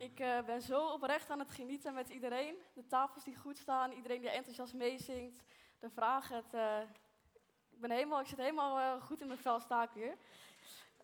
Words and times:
Ik 0.00 0.20
uh, 0.20 0.40
ben 0.40 0.62
zo 0.62 0.86
oprecht 0.86 1.30
aan 1.30 1.38
het 1.38 1.50
genieten 1.50 1.94
met 1.94 2.08
iedereen. 2.08 2.56
De 2.74 2.86
tafels 2.86 3.24
die 3.24 3.36
goed 3.36 3.58
staan, 3.58 3.92
iedereen 3.92 4.20
die 4.20 4.30
enthousiast 4.30 4.74
meezingt. 4.74 5.42
De 5.78 5.90
vragen. 5.90 6.36
Het, 6.36 6.54
uh, 6.54 6.80
ik, 7.70 7.80
ben 7.80 7.90
helemaal, 7.90 8.20
ik 8.20 8.26
zit 8.26 8.38
helemaal 8.38 8.78
uh, 8.78 9.02
goed 9.02 9.20
in 9.20 9.26
mijn 9.26 9.38
vel, 9.38 9.60
sta 9.60 9.88
weer. 9.94 10.16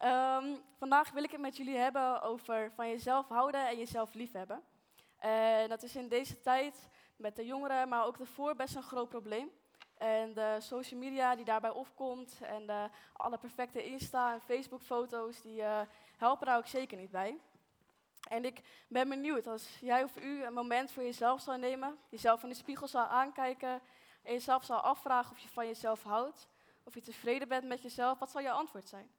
Um, 0.05 0.63
vandaag 0.79 1.11
wil 1.11 1.23
ik 1.23 1.31
het 1.31 1.41
met 1.41 1.57
jullie 1.57 1.77
hebben 1.77 2.23
over 2.23 2.73
van 2.75 2.89
jezelf 2.89 3.29
houden 3.29 3.69
en 3.69 3.79
jezelf 3.79 4.15
liefhebben. 4.15 4.63
En 5.19 5.69
dat 5.69 5.83
is 5.83 5.97
in 5.97 6.09
deze 6.09 6.41
tijd 6.41 6.89
met 7.17 7.37
de 7.37 7.47
jongeren, 7.47 7.89
maar 7.89 8.05
ook 8.05 8.19
daarvoor 8.19 8.55
best 8.55 8.77
een 8.77 8.83
groot 8.83 9.09
probleem. 9.09 9.51
En 9.99 10.35
de 10.35 10.57
social 10.61 11.01
media 11.01 11.35
die 11.35 11.45
daarbij 11.45 11.71
opkomt 11.71 12.39
en 12.43 12.67
de, 12.67 12.89
alle 13.13 13.39
perfecte 13.39 13.85
Insta- 13.85 14.33
en 14.33 14.41
Facebook-foto's, 14.41 15.43
die 15.43 15.63
helpen 16.17 16.47
daar 16.47 16.57
ook 16.57 16.67
zeker 16.67 16.99
niet 16.99 17.11
bij. 17.11 17.41
En 18.29 18.45
ik 18.45 18.61
ben 18.89 19.09
benieuwd 19.09 19.47
als 19.47 19.79
jij 19.81 20.03
of 20.03 20.17
u 20.17 20.45
een 20.45 20.53
moment 20.53 20.93
voor 20.93 21.03
jezelf 21.03 21.41
zou 21.41 21.59
nemen, 21.59 21.99
jezelf 22.09 22.43
in 22.43 22.49
de 22.49 22.55
spiegel 22.55 22.89
zou 22.89 23.09
aankijken 23.09 23.81
en 24.23 24.33
jezelf 24.33 24.65
zou 24.65 24.83
afvragen 24.83 25.33
of 25.33 25.39
je 25.39 25.49
van 25.49 25.67
jezelf 25.67 26.03
houdt, 26.03 26.49
of 26.85 26.95
je 26.95 27.01
tevreden 27.01 27.49
bent 27.49 27.65
met 27.65 27.83
jezelf, 27.83 28.19
wat 28.19 28.31
zou 28.31 28.45
je 28.45 28.51
antwoord 28.51 28.89
zijn? 28.89 29.11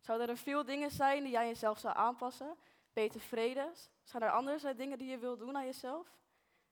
Zouden 0.00 0.28
er 0.28 0.36
veel 0.36 0.64
dingen 0.64 0.90
zijn 0.90 1.22
die 1.22 1.32
jij 1.32 1.46
jezelf 1.46 1.78
zou 1.78 1.96
aanpassen? 1.96 2.56
Ben 2.92 3.04
je? 3.04 3.88
Zijn 4.02 4.22
er 4.22 4.30
andere 4.30 4.74
dingen 4.74 4.98
die 4.98 5.08
je 5.08 5.18
wilt 5.18 5.38
doen 5.38 5.56
aan 5.56 5.64
jezelf? 5.64 6.06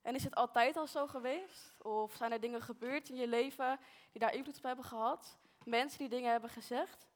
En 0.03 0.15
is 0.15 0.25
het 0.25 0.35
altijd 0.35 0.77
al 0.77 0.87
zo 0.87 1.07
geweest? 1.07 1.77
Of 1.83 2.15
zijn 2.15 2.33
er 2.33 2.41
dingen 2.41 2.63
gebeurd 2.63 3.09
in 3.09 3.17
je 3.17 3.27
leven 3.27 3.79
die 4.13 4.21
daar 4.21 4.35
invloed 4.35 4.57
op 4.57 4.63
hebben 4.63 4.85
gehad? 4.85 5.39
Mensen 5.65 5.99
die 5.99 6.09
dingen 6.09 6.31
hebben 6.31 6.51
gezegd? 6.51 7.07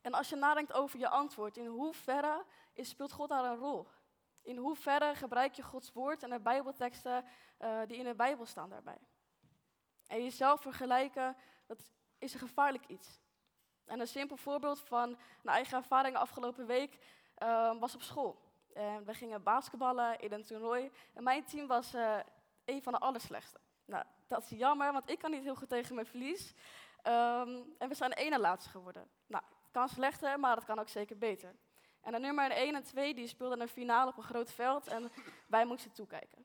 En 0.00 0.12
als 0.12 0.28
je 0.28 0.36
nadenkt 0.36 0.72
over 0.72 0.98
je 0.98 1.08
antwoord, 1.08 1.56
in 1.56 1.66
hoeverre 1.66 2.44
speelt 2.74 3.12
God 3.12 3.28
daar 3.28 3.44
een 3.44 3.56
rol? 3.56 3.88
In 4.42 4.56
hoeverre 4.56 5.14
gebruik 5.14 5.54
je 5.54 5.62
Gods 5.62 5.92
woord 5.92 6.22
en 6.22 6.30
de 6.30 6.40
Bijbelteksten 6.40 7.24
uh, 7.58 7.80
die 7.86 7.96
in 7.96 8.04
de 8.04 8.14
Bijbel 8.14 8.46
staan 8.46 8.70
daarbij? 8.70 8.98
En 10.06 10.22
jezelf 10.22 10.60
vergelijken, 10.60 11.36
dat 11.66 11.92
is 12.18 12.32
een 12.32 12.40
gevaarlijk 12.40 12.86
iets. 12.86 13.20
En 13.84 14.00
een 14.00 14.08
simpel 14.08 14.36
voorbeeld 14.36 14.80
van 14.80 15.08
een 15.42 15.50
eigen 15.50 15.78
ervaring 15.78 16.16
afgelopen 16.16 16.66
week 16.66 16.98
uh, 17.42 17.78
was 17.80 17.94
op 17.94 18.02
school. 18.02 18.48
En 18.72 19.04
we 19.04 19.14
gingen 19.14 19.42
basketballen 19.42 20.20
in 20.20 20.32
een 20.32 20.44
toernooi. 20.44 20.90
En 21.14 21.22
mijn 21.22 21.44
team 21.44 21.66
was 21.66 21.94
uh, 21.94 22.18
een 22.64 22.82
van 22.82 22.92
de 22.92 22.98
allerslechtste. 22.98 23.60
Nou, 23.84 24.04
dat 24.26 24.42
is 24.42 24.50
jammer, 24.50 24.92
want 24.92 25.10
ik 25.10 25.18
kan 25.18 25.30
niet 25.30 25.42
heel 25.42 25.54
goed 25.54 25.68
tegen 25.68 25.94
mijn 25.94 26.06
verlies. 26.06 26.54
Um, 27.02 27.74
en 27.78 27.88
we 27.88 27.94
zijn 27.94 28.10
de 28.10 28.16
ene 28.16 28.38
laatste 28.38 28.70
geworden. 28.70 29.08
Nou, 29.26 29.44
het 29.70 29.78
kan 29.78 29.88
slechter, 29.88 30.40
maar 30.40 30.56
het 30.56 30.64
kan 30.64 30.78
ook 30.78 30.88
zeker 30.88 31.18
beter. 31.18 31.54
En 32.00 32.12
de 32.12 32.18
nummer 32.18 32.50
1 32.50 32.74
en 32.74 32.82
2 32.82 33.14
die 33.14 33.26
speelden 33.26 33.60
een 33.60 33.68
finale 33.68 34.10
op 34.10 34.16
een 34.16 34.22
groot 34.22 34.52
veld 34.52 34.86
en 34.86 35.10
wij 35.46 35.64
moesten 35.64 35.92
toekijken. 35.92 36.44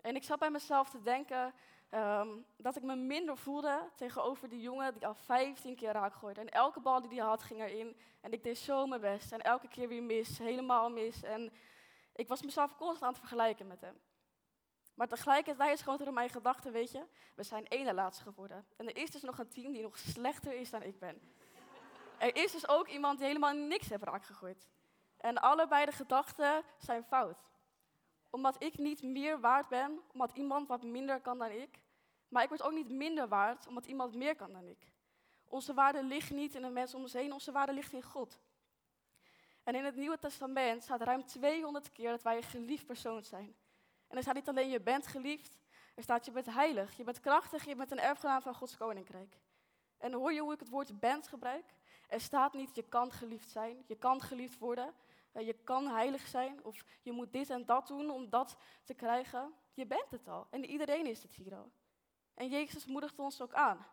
En 0.00 0.16
ik 0.16 0.24
zat 0.24 0.38
bij 0.38 0.50
mezelf 0.50 0.90
te 0.90 1.02
denken 1.02 1.54
um, 1.90 2.46
dat 2.56 2.76
ik 2.76 2.82
me 2.82 2.96
minder 2.96 3.36
voelde 3.36 3.88
tegenover 3.94 4.48
die 4.48 4.60
jongen 4.60 4.94
die 4.94 5.06
al 5.06 5.14
15 5.14 5.76
keer 5.76 5.92
raak 5.92 6.14
gooide. 6.14 6.40
En 6.40 6.48
elke 6.48 6.80
bal 6.80 7.00
die 7.00 7.18
hij 7.18 7.28
had 7.28 7.42
ging 7.42 7.60
erin 7.60 7.96
en 8.20 8.32
ik 8.32 8.42
deed 8.42 8.58
zo 8.58 8.86
mijn 8.86 9.00
best. 9.00 9.32
En 9.32 9.40
elke 9.40 9.68
keer 9.68 9.88
weer 9.88 10.02
mis, 10.02 10.38
helemaal 10.38 10.90
mis. 10.90 11.22
En 11.22 11.52
ik 12.14 12.28
was 12.28 12.42
mezelf 12.42 12.76
constant 12.76 13.02
aan 13.02 13.08
het 13.08 13.18
vergelijken 13.18 13.66
met 13.66 13.80
hem. 13.80 14.00
Maar 14.94 15.08
tegelijkertijd 15.08 15.78
schoot 15.78 16.00
er 16.00 16.06
in 16.06 16.14
mijn 16.14 16.30
gedachten, 16.30 16.72
weet 16.72 16.92
je, 16.92 17.04
we 17.34 17.42
zijn 17.42 17.68
één 17.68 17.94
laatste 17.94 18.22
geworden. 18.22 18.66
En 18.76 18.86
er 18.86 18.96
is 18.96 19.10
dus 19.10 19.22
nog 19.22 19.38
een 19.38 19.48
team 19.48 19.72
die 19.72 19.82
nog 19.82 19.98
slechter 19.98 20.52
is 20.52 20.70
dan 20.70 20.82
ik 20.82 20.98
ben. 20.98 21.20
Er 22.18 22.36
is 22.36 22.52
dus 22.52 22.68
ook 22.68 22.88
iemand 22.88 23.18
die 23.18 23.26
helemaal 23.26 23.54
niks 23.54 23.88
heeft 23.88 24.02
raakgegooid. 24.02 24.66
En 25.16 25.38
allebei 25.38 25.84
de 25.84 25.92
gedachten 25.92 26.62
zijn 26.78 27.04
fout. 27.04 27.44
Omdat 28.30 28.62
ik 28.62 28.78
niet 28.78 29.02
meer 29.02 29.40
waard 29.40 29.68
ben, 29.68 30.00
omdat 30.12 30.30
iemand 30.32 30.68
wat 30.68 30.82
minder 30.82 31.20
kan 31.20 31.38
dan 31.38 31.50
ik. 31.50 31.80
Maar 32.28 32.42
ik 32.42 32.48
word 32.48 32.62
ook 32.62 32.72
niet 32.72 32.90
minder 32.90 33.28
waard, 33.28 33.66
omdat 33.66 33.86
iemand 33.86 34.14
meer 34.14 34.36
kan 34.36 34.52
dan 34.52 34.66
ik. 34.66 34.92
Onze 35.48 35.74
waarde 35.74 36.02
ligt 36.02 36.30
niet 36.30 36.54
in 36.54 36.62
de 36.62 36.68
mensen 36.68 36.96
om 36.96 37.02
ons 37.02 37.12
heen, 37.12 37.32
onze 37.32 37.52
waarde 37.52 37.72
ligt 37.72 37.92
in 37.92 38.02
God. 38.02 38.38
En 39.62 39.74
in 39.74 39.84
het 39.84 39.96
Nieuwe 39.96 40.18
Testament 40.18 40.82
staat 40.82 41.02
ruim 41.02 41.24
200 41.24 41.92
keer 41.92 42.10
dat 42.10 42.22
wij 42.22 42.36
een 42.36 42.42
geliefd 42.42 42.86
persoon 42.86 43.24
zijn. 43.24 43.56
En 44.08 44.16
er 44.16 44.22
staat 44.22 44.34
niet 44.34 44.48
alleen 44.48 44.68
je 44.68 44.80
bent 44.80 45.06
geliefd, 45.06 45.58
er 45.94 46.02
staat 46.02 46.24
je 46.24 46.30
bent 46.30 46.46
heilig, 46.46 46.96
je 46.96 47.04
bent 47.04 47.20
krachtig, 47.20 47.64
je 47.64 47.76
bent 47.76 47.90
een 47.90 48.00
erfgenaam 48.00 48.42
van 48.42 48.54
Gods 48.54 48.76
koninkrijk. 48.76 49.36
En 49.98 50.12
hoor 50.12 50.32
je 50.32 50.40
hoe 50.40 50.52
ik 50.52 50.60
het 50.60 50.68
woord 50.68 51.00
bent 51.00 51.28
gebruik? 51.28 51.74
Er 52.06 52.20
staat 52.20 52.52
niet 52.52 52.74
je 52.74 52.82
kan 52.82 53.12
geliefd 53.12 53.50
zijn, 53.50 53.84
je 53.86 53.96
kan 53.96 54.20
geliefd 54.20 54.58
worden, 54.58 54.94
je 55.32 55.54
kan 55.64 55.86
heilig 55.86 56.26
zijn 56.26 56.64
of 56.64 56.84
je 57.02 57.12
moet 57.12 57.32
dit 57.32 57.50
en 57.50 57.64
dat 57.64 57.86
doen 57.86 58.10
om 58.10 58.30
dat 58.30 58.56
te 58.84 58.94
krijgen. 58.94 59.54
Je 59.74 59.86
bent 59.86 60.10
het 60.10 60.28
al 60.28 60.46
en 60.50 60.64
iedereen 60.64 61.06
is 61.06 61.22
het 61.22 61.34
hier 61.34 61.54
al. 61.54 61.70
En 62.34 62.48
Jezus 62.48 62.86
moedigt 62.86 63.18
ons 63.18 63.40
ook 63.40 63.52
aan. 63.52 63.86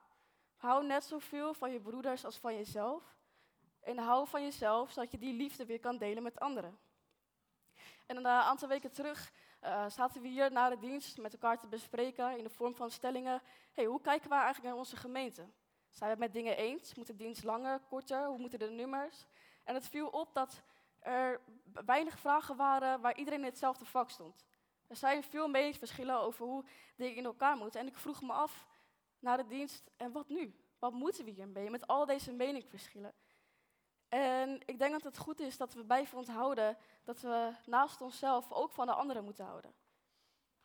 Hou 0.56 0.86
net 0.86 1.04
zoveel 1.04 1.54
van 1.54 1.72
je 1.72 1.80
broeders 1.80 2.26
als 2.26 2.38
van 2.38 2.56
jezelf. 2.56 3.18
En 3.80 3.98
hou 3.98 4.28
van 4.28 4.44
jezelf, 4.44 4.92
zodat 4.92 5.12
je 5.12 5.18
die 5.18 5.34
liefde 5.34 5.66
weer 5.66 5.80
kan 5.80 5.98
delen 5.98 6.24
met 6.24 6.40
anderen. 6.40 6.78
En 8.06 8.18
een 8.18 8.28
aantal 8.28 8.68
weken 8.68 8.92
terug 8.92 9.32
uh, 9.64 9.90
zaten 9.90 10.22
we 10.22 10.28
hier 10.28 10.52
na 10.52 10.70
de 10.70 10.80
dienst 10.80 11.18
met 11.18 11.34
elkaar 11.34 11.60
te 11.60 11.68
bespreken 11.68 12.38
in 12.38 12.44
de 12.44 12.50
vorm 12.50 12.76
van 12.76 12.92
stellingen. 12.92 13.42
Hey, 13.74 13.86
hoe 13.86 14.02
kijken 14.02 14.30
we 14.30 14.36
eigenlijk 14.36 14.66
naar 14.66 14.78
onze 14.78 14.96
gemeente? 14.96 15.46
Zijn 15.94 16.10
we 16.10 16.16
het 16.16 16.20
met 16.20 16.34
dingen 16.34 16.58
eens? 16.58 16.96
Moet 16.96 17.08
de 17.08 17.16
dienst 17.16 17.44
langer, 17.44 17.80
korter? 17.80 18.26
Hoe 18.26 18.38
moeten 18.38 18.60
de 18.60 18.70
nummers? 18.70 19.26
En 19.64 19.74
het 19.74 19.88
viel 19.88 20.08
op 20.08 20.34
dat 20.34 20.62
er 21.00 21.42
weinig 21.86 22.20
vragen 22.20 22.56
waren 22.56 23.02
waar 23.02 23.18
iedereen 23.18 23.40
in 23.40 23.46
hetzelfde 23.46 23.86
vak 23.86 24.10
stond. 24.10 24.46
Er 24.88 24.96
zijn 24.96 25.24
veel 25.24 25.48
meningsverschillen 25.48 26.20
over 26.20 26.46
hoe 26.46 26.64
dingen 26.96 27.16
in 27.16 27.26
elkaar 27.26 27.58
moeten. 27.58 27.80
En 27.80 27.88
ik 27.88 27.98
vroeg 27.98 28.22
me 28.22 28.34
af 28.34 28.68
naar 29.20 29.38
de 29.38 29.48
dienst, 29.48 29.92
en 29.98 30.12
wat 30.12 30.30
nu? 30.30 30.56
Wat 30.80 30.94
moeten 30.94 31.26
we 31.26 31.32
hiermee 31.32 31.70
met 31.70 31.88
al 31.88 32.06
deze 32.06 32.32
meningsverschillen? 32.32 33.14
En 34.10 34.62
ik 34.66 34.80
denk 34.80 34.92
dat 34.92 35.04
het 35.04 35.18
goed 35.18 35.40
is 35.40 35.58
dat 35.58 35.74
we 35.74 35.86
blijven 35.86 36.18
onthouden 36.18 36.78
dat 37.04 37.22
we 37.22 37.54
naast 37.66 38.02
onszelf 38.02 38.52
ook 38.52 38.72
van 38.72 38.86
de 38.86 38.94
anderen 38.94 39.24
moeten 39.24 39.46
houden. 39.46 39.74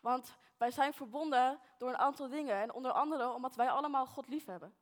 Want 0.01 0.37
wij 0.57 0.71
zijn 0.71 0.95
verbonden 0.95 1.61
door 1.79 1.89
een 1.89 1.99
aantal 1.99 2.29
dingen. 2.29 2.55
En 2.55 2.73
onder 2.73 2.93
andere 2.93 3.33
omdat 3.33 3.57
wij 3.57 3.71
allemaal 3.71 4.07
God 4.07 4.29
lief 4.29 4.45
hebben. 4.45 4.75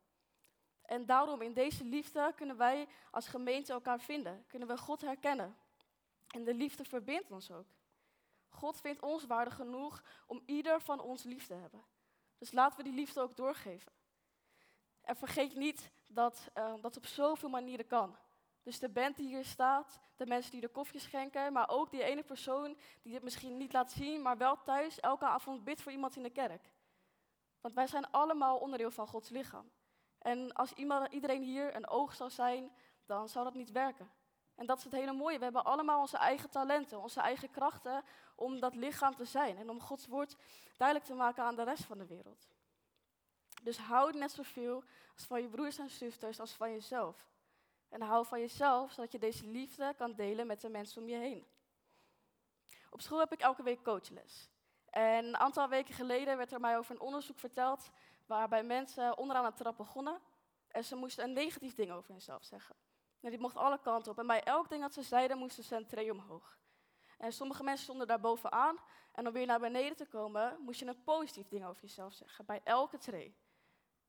En 0.86 1.06
daarom 1.06 1.42
in 1.42 1.52
deze 1.52 1.84
liefde 1.84 2.32
kunnen 2.36 2.56
wij 2.56 2.88
als 3.10 3.26
gemeente 3.26 3.72
elkaar 3.72 4.00
vinden. 4.00 4.44
Kunnen 4.46 4.68
we 4.68 4.76
God 4.76 5.00
herkennen. 5.00 5.56
En 6.26 6.44
de 6.44 6.54
liefde 6.54 6.84
verbindt 6.84 7.30
ons 7.30 7.50
ook. 7.50 7.66
God 8.48 8.80
vindt 8.80 9.02
ons 9.02 9.26
waardig 9.26 9.54
genoeg 9.54 10.02
om 10.26 10.42
ieder 10.46 10.80
van 10.80 11.00
ons 11.00 11.22
lief 11.22 11.46
te 11.46 11.54
hebben. 11.54 11.84
Dus 12.38 12.52
laten 12.52 12.76
we 12.78 12.84
die 12.84 12.92
liefde 12.92 13.20
ook 13.20 13.36
doorgeven. 13.36 13.92
En 15.00 15.16
vergeet 15.16 15.54
niet 15.54 15.90
dat 16.06 16.50
uh, 16.54 16.74
dat 16.80 16.96
op 16.96 17.06
zoveel 17.06 17.48
manieren 17.48 17.86
kan. 17.86 18.16
Dus 18.62 18.78
de 18.78 18.88
band 18.88 19.16
die 19.16 19.26
hier 19.26 19.44
staat, 19.44 20.00
de 20.16 20.26
mensen 20.26 20.50
die 20.50 20.60
de 20.60 20.68
koffie 20.68 21.00
schenken, 21.00 21.52
maar 21.52 21.68
ook 21.68 21.90
die 21.90 22.02
ene 22.02 22.22
persoon 22.22 22.76
die 23.02 23.14
het 23.14 23.22
misschien 23.22 23.56
niet 23.56 23.72
laat 23.72 23.92
zien, 23.92 24.22
maar 24.22 24.36
wel 24.36 24.62
thuis 24.62 25.00
elke 25.00 25.24
avond 25.24 25.64
bidt 25.64 25.82
voor 25.82 25.92
iemand 25.92 26.16
in 26.16 26.22
de 26.22 26.30
kerk. 26.30 26.70
Want 27.60 27.74
wij 27.74 27.86
zijn 27.86 28.10
allemaal 28.10 28.58
onderdeel 28.58 28.90
van 28.90 29.06
Gods 29.06 29.28
lichaam. 29.28 29.70
En 30.26 30.52
als 30.52 30.72
iedereen 31.10 31.42
hier 31.42 31.74
een 31.76 31.88
oog 31.88 32.14
zou 32.14 32.30
zijn, 32.30 32.72
dan 33.04 33.28
zou 33.28 33.44
dat 33.44 33.54
niet 33.54 33.72
werken. 33.72 34.10
En 34.54 34.66
dat 34.66 34.78
is 34.78 34.84
het 34.84 34.92
hele 34.92 35.12
mooie. 35.12 35.38
We 35.38 35.44
hebben 35.44 35.64
allemaal 35.64 36.00
onze 36.00 36.16
eigen 36.16 36.50
talenten, 36.50 37.00
onze 37.00 37.20
eigen 37.20 37.50
krachten 37.50 38.04
om 38.34 38.60
dat 38.60 38.74
lichaam 38.74 39.14
te 39.14 39.24
zijn. 39.24 39.56
En 39.56 39.70
om 39.70 39.80
Gods 39.80 40.06
woord 40.06 40.36
duidelijk 40.76 41.08
te 41.08 41.14
maken 41.14 41.44
aan 41.44 41.56
de 41.56 41.62
rest 41.62 41.84
van 41.84 41.98
de 41.98 42.06
wereld. 42.06 42.48
Dus 43.62 43.78
houd 43.78 44.14
net 44.14 44.32
zoveel 44.32 44.84
als 45.14 45.24
van 45.24 45.42
je 45.42 45.48
broers 45.48 45.78
en 45.78 45.90
zusters 45.90 46.40
als 46.40 46.52
van 46.52 46.72
jezelf. 46.72 47.28
En 47.88 48.00
hou 48.00 48.26
van 48.26 48.40
jezelf, 48.40 48.92
zodat 48.92 49.12
je 49.12 49.18
deze 49.18 49.46
liefde 49.46 49.94
kan 49.96 50.14
delen 50.14 50.46
met 50.46 50.60
de 50.60 50.68
mensen 50.68 51.02
om 51.02 51.08
je 51.08 51.16
heen. 51.16 51.46
Op 52.90 53.00
school 53.00 53.18
heb 53.18 53.32
ik 53.32 53.40
elke 53.40 53.62
week 53.62 53.82
coachles. 53.82 54.48
En 54.90 55.24
een 55.24 55.36
aantal 55.36 55.68
weken 55.68 55.94
geleden 55.94 56.36
werd 56.36 56.52
er 56.52 56.60
mij 56.60 56.78
over 56.78 56.94
een 56.94 57.00
onderzoek 57.00 57.38
verteld 57.38 57.90
waarbij 58.26 58.62
mensen 58.62 59.18
onderaan 59.18 59.44
het 59.44 59.56
trap 59.56 59.76
begonnen 59.76 60.20
en 60.68 60.84
ze 60.84 60.96
moesten 60.96 61.24
een 61.24 61.32
negatief 61.32 61.74
ding 61.74 61.92
over 61.92 62.10
hunzelf 62.10 62.44
zeggen. 62.44 62.76
En 63.20 63.30
die 63.30 63.40
mocht 63.40 63.56
alle 63.56 63.80
kanten 63.80 64.12
op. 64.12 64.18
En 64.18 64.26
bij 64.26 64.42
elk 64.42 64.68
ding 64.68 64.82
dat 64.82 64.94
ze 64.94 65.02
zeiden, 65.02 65.38
moesten 65.38 65.64
ze 65.64 65.76
een 65.76 65.86
tree 65.86 66.12
omhoog. 66.12 66.58
En 67.18 67.32
sommige 67.32 67.62
mensen 67.62 67.84
stonden 67.84 68.06
daar 68.06 68.20
bovenaan. 68.20 68.78
En 69.12 69.26
om 69.26 69.32
weer 69.32 69.46
naar 69.46 69.60
beneden 69.60 69.96
te 69.96 70.06
komen, 70.06 70.56
moest 70.60 70.80
je 70.80 70.86
een 70.86 71.02
positief 71.02 71.48
ding 71.48 71.64
over 71.66 71.82
jezelf 71.82 72.12
zeggen. 72.12 72.44
Bij 72.44 72.60
elke 72.64 72.98
tree. 72.98 73.36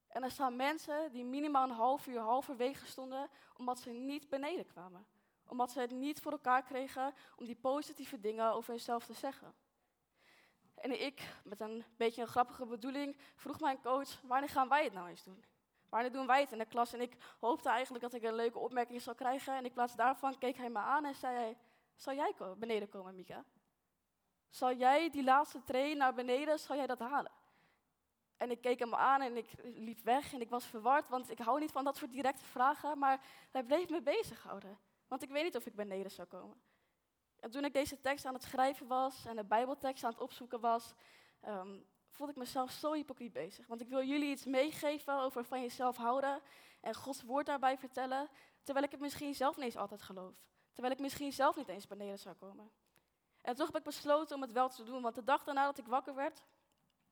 En 0.08 0.24
er 0.24 0.32
staan 0.32 0.56
mensen 0.56 1.12
die 1.12 1.26
minimaal 1.26 1.64
een 1.64 1.76
half 1.76 2.08
uur 2.08 2.20
halverwege 2.20 2.86
stonden, 2.86 3.30
omdat 3.54 3.80
ze 3.80 3.90
niet 3.90 4.30
beneden 4.30 4.68
kwamen. 4.68 5.08
Omdat 5.48 5.72
ze 5.72 5.80
het 5.80 5.92
niet 5.92 6.22
voor 6.22 6.32
elkaar 6.32 6.64
kregen 6.64 7.14
om 7.36 7.46
die 7.46 7.56
positieve 7.56 8.20
dingen 8.20 8.54
over 8.54 8.70
hunzelf 8.70 9.06
te 9.06 9.14
zeggen. 9.14 9.56
En 10.78 11.02
ik, 11.02 11.30
met 11.44 11.60
een 11.60 11.84
beetje 11.98 12.22
een 12.22 12.28
grappige 12.28 12.66
bedoeling, 12.66 13.18
vroeg 13.36 13.60
mijn 13.60 13.82
coach, 13.82 14.22
wanneer 14.22 14.50
gaan 14.50 14.70
wij 14.70 14.84
het 14.84 14.94
nou 14.94 15.08
eens 15.10 15.24
doen? 15.24 15.44
Wanneer 15.90 16.12
doen 16.12 16.28
wij 16.28 16.42
het 16.42 16.52
in 16.52 16.58
de 16.58 16.66
klas? 16.66 16.94
En 16.94 17.02
ik 17.02 17.18
hoopte 17.40 17.70
eigenlijk 17.70 18.04
dat 18.04 18.14
ik 18.14 18.24
een 18.24 18.36
leuke 18.36 18.60
opmerking 18.60 19.02
zou 19.02 19.16
krijgen. 19.16 19.56
En 19.56 19.66
in 19.66 19.74
plaats 19.74 19.96
daarvan 19.96 20.38
keek 20.38 20.58
hij 20.58 20.70
me 20.70 20.80
aan 20.80 21.06
en 21.06 21.16
zei 21.16 21.36
hij, 21.36 21.58
Zal 21.96 22.14
jij 22.14 22.36
beneden 22.58 22.90
komen, 22.90 23.16
Mika? 23.16 23.44
Zal 24.50 24.74
jij 24.74 25.10
die 25.10 25.24
laatste 25.24 25.64
train 25.64 25.98
naar 25.98 26.14
beneden, 26.14 26.60
zal 26.60 26.76
jij 26.76 26.88
dat 26.88 27.00
halen? 27.00 27.32
En 28.38 28.52
ik 28.52 28.62
keek 28.62 28.80
hem 28.80 28.96
aan 28.96 29.22
en 29.22 29.38
ik 29.38 29.50
liep 29.64 30.00
weg 30.04 30.34
en 30.34 30.42
ik 30.42 30.50
was 30.50 30.66
verward, 30.66 31.10
want 31.10 31.30
ik 31.30 31.40
hou 31.40 31.60
niet 31.60 31.72
van 31.72 31.84
dat 31.84 31.98
soort 31.98 32.12
directe 32.12 32.46
vragen, 32.46 33.00
maar 33.00 33.22
hij 33.52 33.64
bleef 33.64 33.90
me 33.90 34.02
bezighouden. 34.02 34.80
Want 35.08 35.24
ik 35.24 35.30
weet 35.30 35.44
niet 35.44 35.56
of 35.56 35.66
ik 35.66 35.76
beneden 35.76 36.12
zou 36.12 36.28
komen. 36.28 36.62
En 37.40 37.52
toen 37.52 37.66
ik 37.66 37.74
deze 37.74 38.02
tekst 38.02 38.26
aan 38.26 38.34
het 38.34 38.44
schrijven 38.44 38.88
was 38.88 39.26
en 39.26 39.36
de 39.36 39.44
Bijbeltekst 39.44 40.04
aan 40.04 40.12
het 40.12 40.20
opzoeken 40.20 40.60
was, 40.60 40.94
um, 41.48 41.86
voelde 42.10 42.32
ik 42.32 42.38
mezelf 42.38 42.72
zo 42.72 42.94
hypocriet 42.94 43.34
bezig. 43.34 43.68
Want 43.68 43.82
ik 43.82 43.88
wil 43.88 44.04
jullie 44.04 44.30
iets 44.30 44.46
meegeven 44.46 45.20
over 45.20 45.46
van 45.46 45.62
jezelf 45.62 45.98
houden 45.98 46.42
en 46.82 46.96
Gods 46.96 47.24
woord 47.24 47.46
daarbij 47.46 47.78
vertellen, 47.78 48.30
terwijl 48.64 48.86
ik 48.86 48.92
het 48.92 49.02
misschien 49.02 49.36
zelf 49.36 49.56
niet 49.56 49.66
eens 49.66 49.76
altijd 49.76 50.02
geloof. 50.02 50.36
Terwijl 50.74 50.96
ik 50.96 51.02
misschien 51.02 51.34
zelf 51.34 51.56
niet 51.56 51.68
eens 51.68 51.88
beneden 51.88 52.20
zou 52.20 52.36
komen. 52.36 52.72
En 53.42 53.56
toch 53.56 53.68
heb 53.68 53.78
ik 53.78 53.84
besloten 53.84 54.36
om 54.36 54.42
het 54.42 54.52
wel 54.52 54.70
te 54.70 54.84
doen, 54.84 55.02
want 55.02 55.16
de 55.16 55.24
dag 55.24 55.44
daarna 55.44 55.66
dat 55.66 55.78
ik 55.78 55.88
wakker 55.88 56.16
werd, 56.16 56.44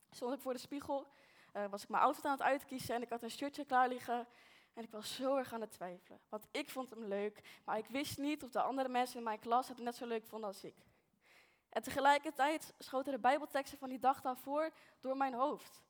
stond 0.09 0.33
ik 0.33 0.39
voor 0.39 0.53
de 0.53 0.59
spiegel, 0.59 1.07
uh, 1.53 1.65
was 1.69 1.83
ik 1.83 1.89
mijn 1.89 2.03
outfit 2.03 2.25
aan 2.25 2.31
het 2.31 2.41
uitkiezen 2.41 2.95
en 2.95 3.01
ik 3.01 3.09
had 3.09 3.23
een 3.23 3.29
shirtje 3.29 3.65
klaar 3.65 3.87
liggen. 3.87 4.27
En 4.75 4.83
ik 4.83 4.91
was 4.91 5.15
zo 5.15 5.35
erg 5.35 5.53
aan 5.53 5.61
het 5.61 5.71
twijfelen. 5.71 6.19
Want 6.29 6.47
ik 6.51 6.69
vond 6.69 6.89
hem 6.89 7.03
leuk, 7.03 7.61
maar 7.65 7.77
ik 7.77 7.87
wist 7.87 8.17
niet 8.17 8.43
of 8.43 8.49
de 8.49 8.61
andere 8.61 8.89
mensen 8.89 9.17
in 9.17 9.23
mijn 9.23 9.39
klas 9.39 9.67
het 9.67 9.77
net 9.77 9.95
zo 9.95 10.05
leuk 10.05 10.25
vonden 10.25 10.47
als 10.47 10.63
ik. 10.63 10.75
En 11.69 11.83
tegelijkertijd 11.83 12.73
schoten 12.79 13.11
de 13.11 13.19
Bijbelteksten 13.19 13.77
van 13.77 13.89
die 13.89 13.99
dag 13.99 14.21
daarvoor 14.21 14.71
door 14.99 15.17
mijn 15.17 15.33
hoofd. 15.33 15.83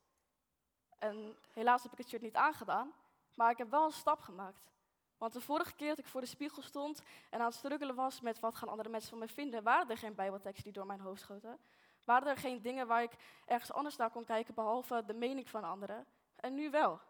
En 0.98 1.36
helaas 1.52 1.82
heb 1.82 1.92
ik 1.92 1.98
het 1.98 2.08
shirt 2.08 2.22
niet 2.22 2.34
aangedaan, 2.34 2.92
maar 3.34 3.50
ik 3.50 3.58
heb 3.58 3.70
wel 3.70 3.84
een 3.84 3.92
stap 3.92 4.20
gemaakt. 4.20 4.70
Want 5.18 5.32
de 5.32 5.40
vorige 5.40 5.74
keer 5.74 5.88
dat 5.88 5.98
ik 5.98 6.06
voor 6.06 6.20
de 6.20 6.26
spiegel 6.26 6.62
stond 6.62 7.02
en 7.30 7.40
aan 7.40 7.46
het 7.46 7.54
struggelen 7.54 7.94
was 7.94 8.20
met 8.20 8.40
wat 8.40 8.56
gaan 8.56 8.68
andere 8.68 8.88
mensen 8.88 9.10
van 9.10 9.18
me 9.18 9.28
vinden, 9.28 9.62
waren 9.62 9.90
er 9.90 9.98
geen 9.98 10.14
Bijbelteksten 10.14 10.64
die 10.64 10.72
door 10.72 10.86
mijn 10.86 11.00
hoofd 11.00 11.20
schoten. 11.20 11.58
Waren 12.04 12.28
er 12.28 12.36
geen 12.36 12.62
dingen 12.62 12.86
waar 12.86 13.02
ik 13.02 13.12
ergens 13.46 13.72
anders 13.72 13.96
naar 13.96 14.10
kon 14.10 14.24
kijken 14.24 14.54
behalve 14.54 15.02
de 15.06 15.14
mening 15.14 15.48
van 15.48 15.64
anderen. 15.64 16.06
En 16.36 16.54
nu 16.54 16.70
wel. 16.70 17.00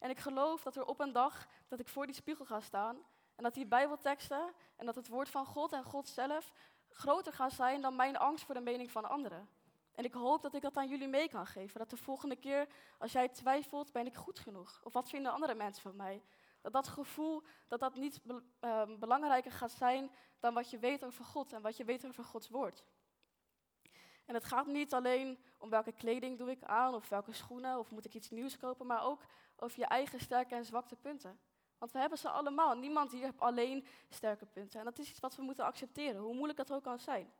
En 0.00 0.10
ik 0.10 0.18
geloof 0.18 0.62
dat 0.62 0.76
er 0.76 0.84
op 0.84 1.00
een 1.00 1.12
dag 1.12 1.46
dat 1.68 1.80
ik 1.80 1.88
voor 1.88 2.06
die 2.06 2.14
spiegel 2.14 2.44
ga 2.44 2.60
staan 2.60 2.96
en 3.36 3.42
dat 3.44 3.54
die 3.54 3.66
Bijbelteksten 3.66 4.52
en 4.76 4.86
dat 4.86 4.94
het 4.94 5.08
woord 5.08 5.28
van 5.28 5.46
God 5.46 5.72
en 5.72 5.84
God 5.84 6.08
zelf 6.08 6.52
groter 6.88 7.32
gaan 7.32 7.50
zijn 7.50 7.80
dan 7.80 7.96
mijn 7.96 8.16
angst 8.16 8.44
voor 8.44 8.54
de 8.54 8.60
mening 8.60 8.90
van 8.90 9.08
anderen. 9.08 9.48
En 9.94 10.04
ik 10.04 10.12
hoop 10.12 10.42
dat 10.42 10.54
ik 10.54 10.62
dat 10.62 10.76
aan 10.76 10.88
jullie 10.88 11.08
mee 11.08 11.28
kan 11.28 11.46
geven. 11.46 11.78
Dat 11.78 11.90
de 11.90 11.96
volgende 11.96 12.36
keer, 12.36 12.66
als 12.98 13.12
jij 13.12 13.28
twijfelt, 13.28 13.92
ben 13.92 14.06
ik 14.06 14.14
goed 14.14 14.38
genoeg? 14.38 14.80
Of 14.84 14.92
wat 14.92 15.08
vinden 15.08 15.32
andere 15.32 15.54
mensen 15.54 15.82
van 15.82 15.96
mij? 15.96 16.22
Dat 16.60 16.72
dat 16.72 16.88
gevoel, 16.88 17.42
dat 17.68 17.80
dat 17.80 17.94
niet 17.94 18.20
ehm, 18.60 18.98
belangrijker 18.98 19.52
gaat 19.52 19.72
zijn 19.72 20.10
dan 20.38 20.54
wat 20.54 20.70
je 20.70 20.78
weet 20.78 21.04
over 21.04 21.24
God 21.24 21.52
en 21.52 21.62
wat 21.62 21.76
je 21.76 21.84
weet 21.84 22.06
over 22.06 22.24
Gods 22.24 22.48
woord. 22.48 22.84
En 24.30 24.36
het 24.36 24.44
gaat 24.44 24.66
niet 24.66 24.94
alleen 24.94 25.38
om 25.58 25.70
welke 25.70 25.92
kleding 25.92 26.38
doe 26.38 26.50
ik 26.50 26.62
aan, 26.62 26.94
of 26.94 27.08
welke 27.08 27.32
schoenen, 27.32 27.78
of 27.78 27.90
moet 27.90 28.04
ik 28.04 28.14
iets 28.14 28.30
nieuws 28.30 28.56
kopen, 28.56 28.86
maar 28.86 29.04
ook 29.04 29.22
over 29.56 29.78
je 29.78 29.84
eigen 29.84 30.20
sterke 30.20 30.54
en 30.54 30.64
zwakte 30.64 30.96
punten. 30.96 31.40
Want 31.78 31.92
we 31.92 31.98
hebben 31.98 32.18
ze 32.18 32.28
allemaal. 32.28 32.76
Niemand 32.76 33.12
hier 33.12 33.24
heeft 33.24 33.40
alleen 33.40 33.86
sterke 34.08 34.46
punten. 34.46 34.78
En 34.78 34.84
dat 34.84 34.98
is 34.98 35.10
iets 35.10 35.20
wat 35.20 35.36
we 35.36 35.42
moeten 35.42 35.64
accepteren, 35.64 36.20
hoe 36.20 36.34
moeilijk 36.34 36.58
dat 36.58 36.72
ook 36.72 36.82
kan 36.82 36.98
zijn. 36.98 37.32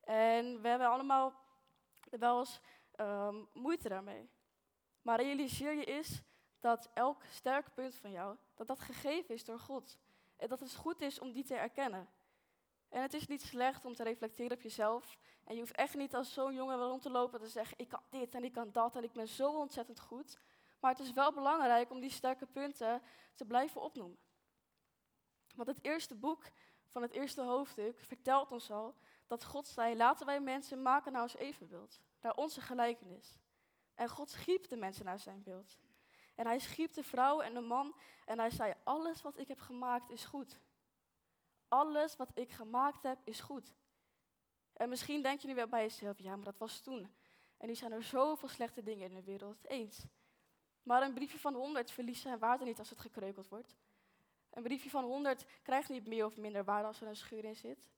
En 0.00 0.62
we 0.62 0.68
hebben 0.68 0.88
allemaal 0.88 1.34
wel 2.10 2.38
eens 2.38 2.60
ehm, 2.90 3.44
moeite 3.52 3.88
daarmee. 3.88 4.30
Maar 5.02 5.20
realiseer 5.20 5.74
je 5.74 5.84
is 5.84 6.22
dat 6.60 6.90
elk 6.94 7.22
sterk 7.30 7.74
punt 7.74 7.94
van 7.94 8.10
jou, 8.10 8.36
dat 8.54 8.66
dat 8.66 8.80
gegeven 8.80 9.34
is 9.34 9.44
door 9.44 9.58
God. 9.58 9.98
En 10.36 10.48
dat 10.48 10.60
het 10.60 10.74
goed 10.74 11.00
is 11.00 11.18
om 11.18 11.32
die 11.32 11.44
te 11.44 11.54
erkennen. 11.54 12.08
En 12.94 13.02
het 13.02 13.14
is 13.14 13.26
niet 13.26 13.42
slecht 13.42 13.84
om 13.84 13.94
te 13.94 14.02
reflecteren 14.02 14.56
op 14.56 14.62
jezelf. 14.62 15.18
En 15.44 15.54
je 15.54 15.60
hoeft 15.60 15.74
echt 15.74 15.94
niet 15.94 16.14
als 16.14 16.32
zo'n 16.32 16.54
jongen 16.54 16.78
rond 16.78 17.02
te 17.02 17.10
lopen 17.10 17.40
te 17.40 17.48
zeggen, 17.48 17.78
ik 17.78 17.88
kan 17.88 18.00
dit 18.08 18.34
en 18.34 18.44
ik 18.44 18.52
kan 18.52 18.72
dat 18.72 18.96
en 18.96 19.02
ik 19.02 19.12
ben 19.12 19.28
zo 19.28 19.52
ontzettend 19.52 20.00
goed. 20.00 20.38
Maar 20.80 20.90
het 20.90 21.00
is 21.00 21.12
wel 21.12 21.32
belangrijk 21.32 21.90
om 21.90 22.00
die 22.00 22.10
sterke 22.10 22.46
punten 22.46 23.02
te 23.34 23.44
blijven 23.44 23.80
opnoemen. 23.80 24.18
Want 25.54 25.68
het 25.68 25.78
eerste 25.82 26.14
boek 26.14 26.42
van 26.86 27.02
het 27.02 27.12
eerste 27.12 27.42
hoofdstuk 27.42 28.00
vertelt 28.00 28.50
ons 28.50 28.70
al 28.70 28.94
dat 29.26 29.44
God 29.44 29.66
zei, 29.66 29.96
laten 29.96 30.26
wij 30.26 30.40
mensen 30.40 30.82
maken 30.82 31.12
naar 31.12 31.22
ons 31.22 31.36
evenbeeld, 31.36 32.00
naar 32.20 32.34
onze 32.34 32.60
gelijkenis. 32.60 33.38
En 33.94 34.08
God 34.08 34.30
schiep 34.30 34.68
de 34.68 34.76
mensen 34.76 35.04
naar 35.04 35.20
zijn 35.20 35.42
beeld. 35.42 35.78
En 36.34 36.46
hij 36.46 36.58
schiep 36.58 36.92
de 36.92 37.04
vrouw 37.04 37.40
en 37.40 37.54
de 37.54 37.60
man 37.60 37.94
en 38.24 38.38
hij 38.38 38.50
zei, 38.50 38.74
alles 38.84 39.22
wat 39.22 39.38
ik 39.38 39.48
heb 39.48 39.60
gemaakt 39.60 40.10
is 40.10 40.24
goed. 40.24 40.58
Alles 41.68 42.16
wat 42.16 42.30
ik 42.34 42.50
gemaakt 42.50 43.02
heb 43.02 43.18
is 43.24 43.40
goed. 43.40 43.74
En 44.72 44.88
misschien 44.88 45.22
denk 45.22 45.40
je 45.40 45.48
nu 45.48 45.54
weer 45.54 45.68
bij 45.68 45.82
jezelf, 45.82 46.18
ja, 46.18 46.36
maar 46.36 46.44
dat 46.44 46.58
was 46.58 46.80
toen. 46.80 47.14
En 47.56 47.68
nu 47.68 47.74
zijn 47.74 47.92
er 47.92 48.02
zoveel 48.02 48.48
slechte 48.48 48.82
dingen 48.82 49.08
in 49.08 49.14
de 49.14 49.22
wereld. 49.22 49.64
Eens. 49.66 50.06
Maar 50.82 51.02
een 51.02 51.14
briefje 51.14 51.38
van 51.38 51.54
100 51.54 51.90
verliest 51.90 52.22
zijn 52.22 52.38
waarde 52.38 52.64
niet 52.64 52.78
als 52.78 52.90
het 52.90 53.00
gekreukeld 53.00 53.48
wordt. 53.48 53.76
Een 54.50 54.62
briefje 54.62 54.90
van 54.90 55.04
100 55.04 55.46
krijgt 55.62 55.88
niet 55.88 56.06
meer 56.06 56.24
of 56.24 56.36
minder 56.36 56.64
waarde 56.64 56.86
als 56.86 57.00
er 57.00 57.08
een 57.08 57.16
scheur 57.16 57.44
in 57.44 57.56
zit. 57.56 57.88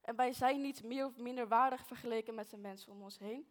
En 0.00 0.16
wij 0.16 0.32
zijn 0.32 0.60
niet 0.60 0.82
meer 0.82 1.06
of 1.06 1.16
minder 1.16 1.48
waardig 1.48 1.86
vergeleken 1.86 2.34
met 2.34 2.50
de 2.50 2.56
mensen 2.56 2.92
om 2.92 3.02
ons 3.02 3.18
heen. 3.18 3.48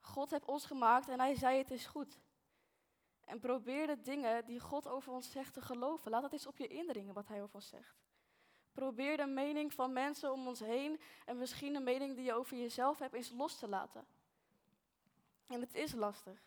God 0.00 0.30
heeft 0.30 0.44
ons 0.44 0.64
gemaakt 0.64 1.08
en 1.08 1.20
hij 1.20 1.34
zei 1.34 1.58
het 1.58 1.70
is 1.70 1.86
goed. 1.86 2.18
En 3.24 3.40
probeer 3.40 3.86
de 3.86 4.00
dingen 4.00 4.44
die 4.44 4.60
God 4.60 4.88
over 4.88 5.12
ons 5.12 5.30
zegt 5.30 5.54
te 5.54 5.62
geloven. 5.62 6.10
Laat 6.10 6.22
het 6.22 6.32
eens 6.32 6.46
op 6.46 6.56
je 6.56 6.66
indringen 6.66 7.14
wat 7.14 7.28
hij 7.28 7.42
over 7.42 7.54
ons 7.54 7.68
zegt. 7.68 7.96
Probeer 8.78 9.16
de 9.16 9.26
mening 9.26 9.72
van 9.72 9.92
mensen 9.92 10.32
om 10.32 10.46
ons 10.46 10.60
heen 10.60 11.00
en 11.24 11.38
misschien 11.38 11.72
de 11.72 11.80
mening 11.80 12.14
die 12.14 12.24
je 12.24 12.32
over 12.32 12.56
jezelf 12.56 12.98
hebt 12.98 13.14
eens 13.14 13.30
los 13.30 13.58
te 13.58 13.68
laten. 13.68 14.06
En 15.46 15.60
het 15.60 15.74
is 15.74 15.92
lastig. 15.92 16.38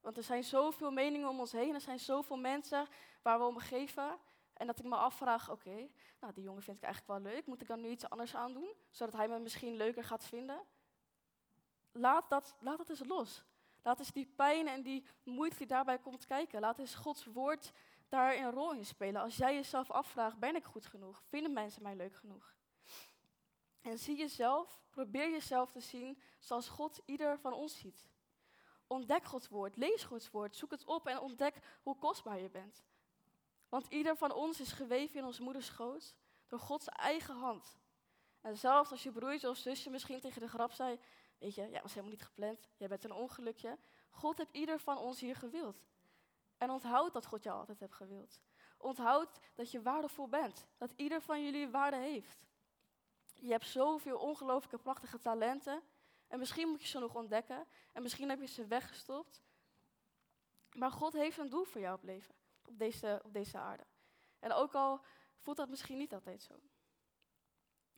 Want 0.00 0.16
er 0.16 0.22
zijn 0.22 0.44
zoveel 0.44 0.90
meningen 0.90 1.28
om 1.28 1.40
ons 1.40 1.52
heen, 1.52 1.74
er 1.74 1.80
zijn 1.80 1.98
zoveel 1.98 2.36
mensen 2.36 2.86
waar 3.22 3.38
we 3.38 3.44
om 3.44 3.58
geven. 3.58 4.18
En 4.52 4.66
dat 4.66 4.78
ik 4.78 4.84
me 4.84 4.96
afvraag, 4.96 5.50
oké, 5.50 5.88
nou 6.20 6.32
die 6.32 6.42
jongen 6.42 6.62
vind 6.62 6.76
ik 6.76 6.82
eigenlijk 6.82 7.22
wel 7.22 7.32
leuk, 7.32 7.46
moet 7.46 7.62
ik 7.62 7.68
dan 7.68 7.80
nu 7.80 7.88
iets 7.88 8.08
anders 8.08 8.34
aan 8.34 8.52
doen, 8.52 8.74
zodat 8.90 9.14
hij 9.14 9.28
me 9.28 9.38
misschien 9.38 9.76
leuker 9.76 10.04
gaat 10.04 10.24
vinden? 10.24 10.60
Laat 11.92 12.30
dat, 12.30 12.56
laat 12.58 12.78
dat 12.78 12.88
eens 12.88 13.04
los. 13.04 13.44
Laat 13.82 13.98
eens 13.98 14.12
die 14.12 14.32
pijn 14.36 14.68
en 14.68 14.82
die 14.82 15.04
moeite 15.22 15.56
die 15.56 15.66
daarbij 15.66 15.98
komt 15.98 16.26
kijken. 16.26 16.60
Laat 16.60 16.78
eens 16.78 16.94
Gods 16.94 17.24
woord 17.24 17.72
daar 18.10 18.36
een 18.36 18.50
rol 18.50 18.72
in 18.72 18.86
spelen. 18.86 19.22
Als 19.22 19.36
jij 19.36 19.54
jezelf 19.54 19.90
afvraagt, 19.90 20.38
ben 20.38 20.56
ik 20.56 20.64
goed 20.64 20.86
genoeg? 20.86 21.22
Vinden 21.28 21.52
mensen 21.52 21.82
mij 21.82 21.96
leuk 21.96 22.14
genoeg? 22.14 22.54
En 23.80 23.98
zie 23.98 24.16
jezelf, 24.16 24.80
probeer 24.90 25.30
jezelf 25.30 25.70
te 25.70 25.80
zien 25.80 26.22
zoals 26.38 26.68
God 26.68 27.00
ieder 27.04 27.38
van 27.38 27.52
ons 27.52 27.78
ziet. 27.78 28.08
Ontdek 28.86 29.24
Gods 29.24 29.48
woord, 29.48 29.76
lees 29.76 30.04
Gods 30.04 30.30
woord, 30.30 30.56
zoek 30.56 30.70
het 30.70 30.84
op 30.84 31.06
en 31.06 31.20
ontdek 31.20 31.54
hoe 31.82 31.96
kostbaar 31.96 32.40
je 32.40 32.50
bent. 32.50 32.84
Want 33.68 33.86
ieder 33.88 34.16
van 34.16 34.32
ons 34.32 34.60
is 34.60 34.72
geweven 34.72 35.18
in 35.18 35.24
ons 35.24 35.40
moeders 35.40 35.66
schoot 35.66 36.14
door 36.46 36.58
Gods 36.58 36.88
eigen 36.88 37.36
hand. 37.36 37.78
En 38.40 38.56
zelfs 38.56 38.90
als 38.90 39.02
je 39.02 39.12
broertje 39.12 39.48
of 39.48 39.56
zusje 39.56 39.90
misschien 39.90 40.20
tegen 40.20 40.40
de 40.40 40.48
grap 40.48 40.72
zei, 40.72 40.98
weet 41.38 41.54
je, 41.54 41.68
ja, 41.70 41.82
was 41.82 41.90
helemaal 41.94 42.16
niet 42.16 42.24
gepland, 42.24 42.68
jij 42.76 42.88
bent 42.88 43.04
een 43.04 43.12
ongelukje. 43.12 43.78
God 44.10 44.38
heeft 44.38 44.52
ieder 44.52 44.80
van 44.80 44.98
ons 44.98 45.20
hier 45.20 45.36
gewild. 45.36 45.84
En 46.60 46.70
onthoud 46.70 47.12
dat 47.12 47.26
God 47.26 47.42
jou 47.42 47.58
altijd 47.58 47.80
heeft 47.80 47.94
gewild. 47.94 48.40
Onthoud 48.76 49.40
dat 49.54 49.70
je 49.70 49.82
waardevol 49.82 50.28
bent. 50.28 50.66
Dat 50.76 50.92
ieder 50.96 51.20
van 51.20 51.44
jullie 51.44 51.68
waarde 51.68 51.96
heeft. 51.96 52.46
Je 53.34 53.50
hebt 53.50 53.66
zoveel 53.66 54.18
ongelooflijke 54.18 54.78
prachtige 54.78 55.18
talenten. 55.18 55.82
En 56.28 56.38
misschien 56.38 56.68
moet 56.68 56.82
je 56.82 56.88
ze 56.88 56.98
nog 56.98 57.14
ontdekken. 57.14 57.66
En 57.92 58.02
misschien 58.02 58.28
heb 58.28 58.40
je 58.40 58.46
ze 58.46 58.66
weggestopt. 58.66 59.42
Maar 60.72 60.90
God 60.90 61.12
heeft 61.12 61.38
een 61.38 61.48
doel 61.48 61.64
voor 61.64 61.80
jou 61.80 61.94
op 61.94 62.02
leven. 62.02 62.34
Op 62.64 62.78
deze, 62.78 63.20
op 63.24 63.32
deze 63.32 63.58
aarde. 63.58 63.86
En 64.38 64.52
ook 64.52 64.74
al 64.74 65.00
voelt 65.36 65.56
dat 65.56 65.68
misschien 65.68 65.98
niet 65.98 66.14
altijd 66.14 66.42
zo. 66.42 66.54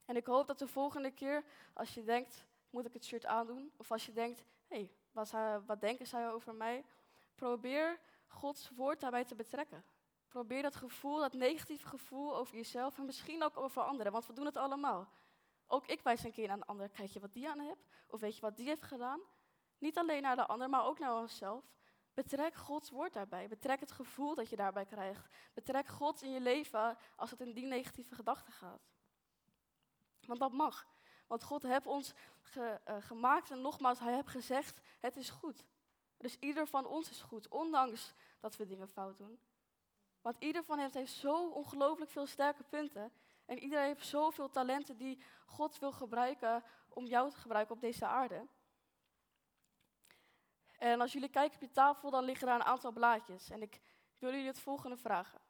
En 0.04 0.16
ik 0.16 0.26
hoop 0.26 0.46
dat 0.46 0.58
de 0.58 0.68
volgende 0.68 1.10
keer, 1.10 1.44
als 1.72 1.94
je 1.94 2.04
denkt, 2.04 2.46
moet 2.70 2.86
ik 2.86 2.92
het 2.92 3.04
shirt 3.04 3.26
aandoen? 3.26 3.72
Of 3.76 3.90
als 3.90 4.06
je 4.06 4.12
denkt, 4.12 4.44
hé, 4.66 4.76
hey, 4.76 4.92
wat, 5.12 5.30
wat 5.66 5.80
denken 5.80 6.06
zij 6.06 6.30
over 6.30 6.54
mij? 6.54 6.84
Probeer 7.34 8.00
Gods 8.32 8.70
woord 8.70 9.00
daarbij 9.00 9.24
te 9.24 9.34
betrekken. 9.34 9.84
Probeer 10.28 10.62
dat 10.62 10.76
gevoel, 10.76 11.18
dat 11.18 11.32
negatieve 11.32 11.88
gevoel 11.88 12.36
over 12.36 12.56
jezelf 12.56 12.98
en 12.98 13.04
misschien 13.04 13.42
ook 13.42 13.56
over 13.56 13.82
anderen, 13.82 14.12
want 14.12 14.26
we 14.26 14.32
doen 14.32 14.44
het 14.46 14.56
allemaal. 14.56 15.08
Ook 15.66 15.86
ik 15.86 16.02
wijs 16.02 16.24
een 16.24 16.32
keer 16.32 16.50
aan 16.50 16.58
de 16.58 16.66
ander, 16.66 16.88
kijk 16.88 17.10
je 17.10 17.20
wat 17.20 17.32
die 17.32 17.48
aan 17.48 17.58
hebt? 17.58 17.86
Of 18.06 18.20
weet 18.20 18.34
je 18.34 18.40
wat 18.40 18.56
die 18.56 18.66
heeft 18.66 18.82
gedaan? 18.82 19.20
Niet 19.78 19.98
alleen 19.98 20.22
naar 20.22 20.36
de 20.36 20.46
ander, 20.46 20.68
maar 20.68 20.84
ook 20.84 20.98
naar 20.98 21.16
onszelf. 21.16 21.64
Betrek 22.14 22.54
Gods 22.54 22.90
woord 22.90 23.12
daarbij. 23.12 23.48
Betrek 23.48 23.80
het 23.80 23.92
gevoel 23.92 24.34
dat 24.34 24.48
je 24.48 24.56
daarbij 24.56 24.84
krijgt. 24.84 25.28
Betrek 25.54 25.86
God 25.86 26.22
in 26.22 26.30
je 26.30 26.40
leven 26.40 26.98
als 27.16 27.30
het 27.30 27.40
in 27.40 27.52
die 27.52 27.66
negatieve 27.66 28.14
gedachten 28.14 28.52
gaat. 28.52 28.90
Want 30.26 30.40
dat 30.40 30.52
mag. 30.52 30.86
Want 31.26 31.42
God 31.42 31.62
heeft 31.62 31.86
ons 31.86 32.12
ge, 32.40 32.80
uh, 32.88 32.96
gemaakt 33.00 33.50
en 33.50 33.60
nogmaals, 33.60 33.98
Hij 33.98 34.14
heeft 34.14 34.28
gezegd, 34.28 34.80
het 35.00 35.16
is 35.16 35.30
goed. 35.30 35.66
Dus 36.22 36.36
ieder 36.38 36.66
van 36.66 36.86
ons 36.86 37.10
is 37.10 37.20
goed, 37.20 37.48
ondanks 37.48 38.12
dat 38.40 38.56
we 38.56 38.66
dingen 38.66 38.88
fout 38.88 39.18
doen. 39.18 39.40
Want 40.20 40.36
ieder 40.38 40.64
van 40.64 40.78
hen 40.78 40.90
heeft 40.92 41.12
zo 41.12 41.48
ongelooflijk 41.48 42.10
veel 42.10 42.26
sterke 42.26 42.62
punten. 42.62 43.12
En 43.44 43.58
iedereen 43.58 43.86
heeft 43.86 44.06
zoveel 44.06 44.50
talenten 44.50 44.96
die 44.96 45.22
God 45.46 45.78
wil 45.78 45.92
gebruiken 45.92 46.64
om 46.88 47.06
jou 47.06 47.30
te 47.30 47.36
gebruiken 47.36 47.74
op 47.74 47.80
deze 47.80 48.06
aarde. 48.06 48.46
En 50.78 51.00
als 51.00 51.12
jullie 51.12 51.28
kijken 51.28 51.54
op 51.54 51.62
je 51.62 51.70
tafel, 51.70 52.10
dan 52.10 52.24
liggen 52.24 52.46
daar 52.46 52.60
een 52.60 52.66
aantal 52.66 52.92
blaadjes. 52.92 53.50
En 53.50 53.62
ik 53.62 53.80
wil 54.18 54.30
jullie 54.30 54.46
het 54.46 54.60
volgende 54.60 54.96
vragen. 54.96 55.40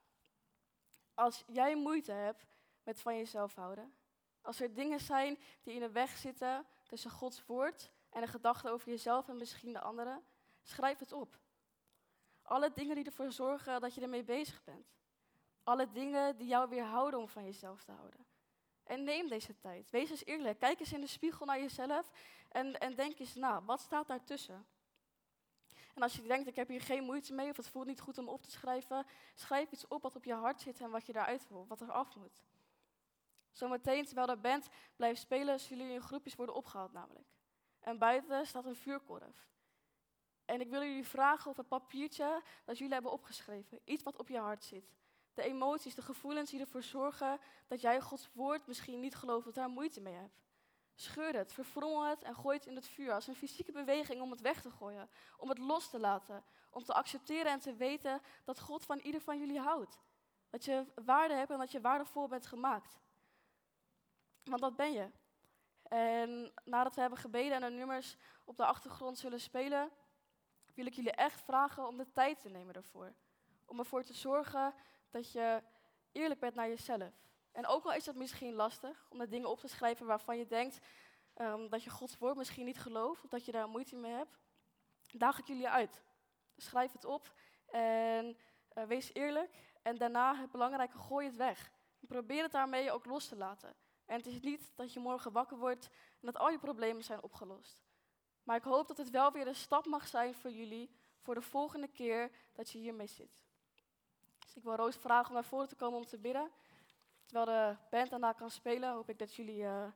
Als 1.14 1.44
jij 1.46 1.76
moeite 1.76 2.12
hebt 2.12 2.46
met 2.82 3.00
van 3.00 3.16
jezelf 3.16 3.54
houden, 3.54 3.94
als 4.40 4.60
er 4.60 4.74
dingen 4.74 5.00
zijn 5.00 5.38
die 5.62 5.74
in 5.74 5.80
de 5.80 5.90
weg 5.90 6.16
zitten 6.16 6.66
tussen 6.86 7.10
Gods 7.10 7.46
woord 7.46 7.92
en 8.10 8.20
de 8.20 8.26
gedachten 8.26 8.70
over 8.70 8.88
jezelf 8.88 9.28
en 9.28 9.36
misschien 9.36 9.72
de 9.72 9.80
anderen, 9.80 10.24
schrijf 10.62 10.98
het 10.98 11.12
op. 11.12 11.38
Alle 12.42 12.72
dingen 12.72 12.94
die 12.94 13.04
ervoor 13.04 13.32
zorgen 13.32 13.80
dat 13.80 13.94
je 13.94 14.00
ermee 14.00 14.24
bezig 14.24 14.64
bent. 14.64 14.86
Alle 15.64 15.90
dingen 15.90 16.36
die 16.36 16.46
jou 16.46 16.68
weerhouden 16.68 17.20
om 17.20 17.28
van 17.28 17.44
jezelf 17.44 17.84
te 17.84 17.92
houden. 17.92 18.26
En 18.84 19.04
neem 19.04 19.28
deze 19.28 19.58
tijd. 19.58 19.90
Wees 19.90 20.10
eens 20.10 20.24
eerlijk. 20.24 20.58
Kijk 20.58 20.80
eens 20.80 20.92
in 20.92 21.00
de 21.00 21.06
spiegel 21.06 21.46
naar 21.46 21.60
jezelf 21.60 22.10
en, 22.48 22.78
en 22.78 22.94
denk 22.94 23.18
eens 23.18 23.34
na, 23.34 23.62
wat 23.62 23.80
staat 23.80 24.06
daartussen? 24.06 24.66
En 25.94 26.02
als 26.02 26.16
je 26.16 26.22
denkt, 26.22 26.48
ik 26.48 26.56
heb 26.56 26.68
hier 26.68 26.80
geen 26.80 27.04
moeite 27.04 27.32
mee 27.32 27.50
of 27.50 27.56
het 27.56 27.68
voelt 27.68 27.86
niet 27.86 28.00
goed 28.00 28.18
om 28.18 28.28
op 28.28 28.42
te 28.42 28.50
schrijven, 28.50 29.06
schrijf 29.34 29.70
iets 29.70 29.88
op 29.88 30.02
wat 30.02 30.16
op 30.16 30.24
je 30.24 30.34
hart 30.34 30.60
zit 30.60 30.80
en 30.80 30.90
wat 30.90 31.06
je 31.06 31.14
eruit 31.14 31.48
wil, 31.48 31.66
wat 31.66 31.80
er 31.80 31.92
af 31.92 32.16
moet. 32.16 32.42
Zometeen, 33.50 34.04
terwijl 34.04 34.26
de 34.26 34.36
band 34.36 34.68
blijft 34.96 35.20
spelen, 35.20 35.60
zullen 35.60 35.78
jullie 35.78 35.94
in 35.94 36.06
groepjes 36.06 36.34
worden 36.34 36.54
opgehaald 36.54 36.92
namelijk. 36.92 37.28
En 37.80 37.98
buiten 37.98 38.46
staat 38.46 38.64
een 38.64 38.76
vuurkorf. 38.76 39.51
En 40.44 40.60
ik 40.60 40.70
wil 40.70 40.82
jullie 40.82 41.06
vragen 41.06 41.50
of 41.50 41.56
het 41.56 41.68
papiertje 41.68 42.42
dat 42.64 42.78
jullie 42.78 42.92
hebben 42.92 43.12
opgeschreven, 43.12 43.80
iets 43.84 44.02
wat 44.02 44.16
op 44.16 44.28
je 44.28 44.38
hart 44.38 44.64
zit. 44.64 44.92
De 45.34 45.42
emoties, 45.42 45.94
de 45.94 46.02
gevoelens 46.02 46.50
die 46.50 46.60
ervoor 46.60 46.82
zorgen 46.82 47.40
dat 47.68 47.80
jij 47.80 48.00
Gods 48.00 48.30
woord 48.32 48.66
misschien 48.66 49.00
niet 49.00 49.14
gelooft 49.14 49.46
of 49.46 49.54
daar 49.54 49.68
moeite 49.68 50.00
mee 50.00 50.14
hebt. 50.14 50.40
Scheur 50.94 51.36
het, 51.36 51.52
verfrommel 51.52 52.04
het 52.04 52.22
en 52.22 52.34
gooi 52.34 52.56
het 52.56 52.66
in 52.66 52.74
het 52.74 52.88
vuur 52.88 53.12
als 53.12 53.26
een 53.26 53.34
fysieke 53.34 53.72
beweging 53.72 54.20
om 54.20 54.30
het 54.30 54.40
weg 54.40 54.60
te 54.60 54.70
gooien, 54.70 55.10
om 55.36 55.48
het 55.48 55.58
los 55.58 55.90
te 55.90 55.98
laten, 55.98 56.44
om 56.70 56.84
te 56.84 56.92
accepteren 56.92 57.52
en 57.52 57.60
te 57.60 57.74
weten 57.74 58.20
dat 58.44 58.60
God 58.60 58.84
van 58.84 58.98
ieder 58.98 59.20
van 59.20 59.38
jullie 59.38 59.60
houdt. 59.60 59.98
Dat 60.50 60.64
je 60.64 60.86
waarde 61.04 61.34
hebt 61.34 61.50
en 61.50 61.58
dat 61.58 61.72
je 61.72 61.80
waardevol 61.80 62.28
bent 62.28 62.46
gemaakt. 62.46 62.98
Want 64.44 64.60
dat 64.60 64.76
ben 64.76 64.92
je. 64.92 65.10
En 65.82 66.52
nadat 66.64 66.94
we 66.94 67.00
hebben 67.00 67.18
gebeden 67.18 67.52
en 67.52 67.70
de 67.70 67.76
nummers 67.76 68.16
op 68.44 68.56
de 68.56 68.64
achtergrond 68.64 69.18
zullen 69.18 69.40
spelen, 69.40 69.90
wil 70.74 70.86
ik 70.86 70.94
jullie 70.94 71.12
echt 71.12 71.40
vragen 71.40 71.86
om 71.86 71.96
de 71.96 72.12
tijd 72.12 72.40
te 72.40 72.48
nemen 72.48 72.74
ervoor. 72.74 73.12
Om 73.66 73.78
ervoor 73.78 74.02
te 74.02 74.14
zorgen 74.14 74.74
dat 75.10 75.32
je 75.32 75.62
eerlijk 76.12 76.40
bent 76.40 76.54
naar 76.54 76.68
jezelf. 76.68 77.12
En 77.52 77.66
ook 77.66 77.84
al 77.84 77.92
is 77.92 78.04
dat 78.04 78.14
misschien 78.14 78.54
lastig 78.54 79.06
om 79.10 79.18
de 79.18 79.28
dingen 79.28 79.50
op 79.50 79.58
te 79.58 79.68
schrijven 79.68 80.06
waarvan 80.06 80.38
je 80.38 80.46
denkt 80.46 80.78
um, 81.36 81.68
dat 81.68 81.82
je 81.82 81.90
Gods 81.90 82.18
woord 82.18 82.36
misschien 82.36 82.64
niet 82.64 82.78
gelooft 82.78 83.24
of 83.24 83.30
dat 83.30 83.44
je 83.44 83.52
daar 83.52 83.68
moeite 83.68 83.96
mee 83.96 84.12
hebt, 84.12 84.38
daag 85.12 85.38
ik 85.38 85.46
jullie 85.46 85.68
uit. 85.68 86.02
schrijf 86.56 86.92
het 86.92 87.04
op 87.04 87.32
en 87.66 88.36
uh, 88.74 88.84
wees 88.84 89.14
eerlijk. 89.14 89.50
En 89.82 89.96
daarna 89.96 90.36
het 90.36 90.50
belangrijke, 90.50 90.98
gooi 90.98 91.26
het 91.26 91.36
weg. 91.36 91.70
probeer 92.00 92.42
het 92.42 92.52
daarmee 92.52 92.92
ook 92.92 93.04
los 93.04 93.28
te 93.28 93.36
laten. 93.36 93.74
En 94.06 94.16
het 94.16 94.26
is 94.26 94.40
niet 94.40 94.72
dat 94.74 94.92
je 94.92 95.00
morgen 95.00 95.32
wakker 95.32 95.56
wordt 95.56 95.88
en 96.20 96.26
dat 96.26 96.36
al 96.36 96.50
je 96.50 96.58
problemen 96.58 97.04
zijn 97.04 97.22
opgelost. 97.22 97.82
Maar 98.42 98.56
ik 98.56 98.62
hoop 98.62 98.88
dat 98.88 98.96
het 98.96 99.10
wel 99.10 99.32
weer 99.32 99.46
een 99.46 99.54
stap 99.54 99.86
mag 99.86 100.06
zijn 100.06 100.34
voor 100.34 100.50
jullie 100.50 100.90
voor 101.22 101.34
de 101.34 101.42
volgende 101.42 101.88
keer 101.88 102.30
dat 102.52 102.70
je 102.70 102.78
hiermee 102.78 103.06
zit. 103.06 103.42
Dus 104.38 104.56
ik 104.56 104.62
wil 104.62 104.74
Roos 104.74 104.96
vragen 104.96 105.28
om 105.28 105.34
naar 105.34 105.44
voren 105.44 105.68
te 105.68 105.76
komen 105.76 105.98
om 105.98 106.06
te 106.06 106.18
bidden. 106.18 106.50
Terwijl 107.26 107.46
de 107.46 107.76
band 107.90 108.10
daarna 108.10 108.32
kan 108.32 108.50
spelen, 108.50 108.92
hoop 108.92 109.08
ik 109.08 109.18
dat 109.18 109.34
jullie, 109.34 109.62
uh, 109.62 109.86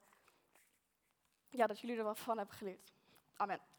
ja, 1.49 1.67
dat 1.67 1.81
jullie 1.81 1.97
er 1.97 2.05
wat 2.05 2.19
van 2.19 2.37
hebben 2.37 2.57
geleerd. 2.57 2.93
Amen. 3.37 3.76